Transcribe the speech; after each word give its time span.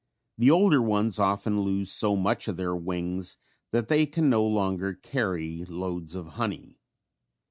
The 0.39 0.49
older 0.49 0.81
ones 0.81 1.19
often 1.19 1.59
lose 1.61 1.91
so 1.91 2.15
much 2.15 2.47
of 2.47 2.57
their 2.57 2.75
wings, 2.75 3.37
that 3.69 3.87
they 3.87 4.07
can 4.07 4.31
no 4.31 4.43
longer 4.43 4.95
carry 4.95 5.63
loads 5.63 6.15
of 6.15 6.25
honey. 6.39 6.79